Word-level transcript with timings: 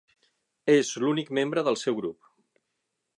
És 0.75 0.89
l'únic 1.03 1.29
membre 1.39 1.65
del 1.69 1.79
seu 1.83 1.99
grup. 2.03 2.31